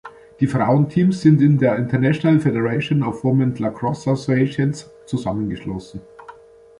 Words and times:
Die 0.39 0.47
Frauen-Teams 0.47 1.21
sind 1.21 1.43
in 1.43 1.59
der 1.59 1.75
International 1.77 2.39
Federation 2.39 3.03
of 3.03 3.23
Women’s 3.23 3.59
Lacrosse 3.59 4.09
Associations 4.09 4.89
zusammengeschlossen. 5.05 6.01